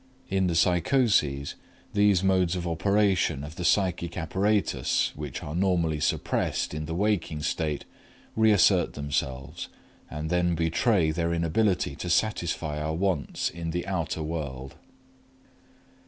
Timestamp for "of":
2.55-2.67, 3.43-3.55